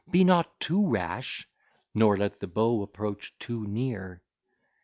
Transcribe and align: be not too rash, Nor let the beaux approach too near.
be 0.09 0.23
not 0.23 0.59
too 0.59 0.87
rash, 0.87 1.47
Nor 1.93 2.17
let 2.17 2.39
the 2.39 2.47
beaux 2.47 2.81
approach 2.81 3.37
too 3.37 3.67
near. 3.67 4.23